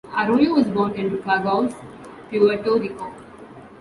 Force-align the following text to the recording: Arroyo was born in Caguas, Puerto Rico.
Arroyo 0.17 0.55
was 0.55 0.65
born 0.65 0.93
in 0.93 1.17
Caguas, 1.21 1.75
Puerto 2.31 2.79
Rico. 2.79 3.13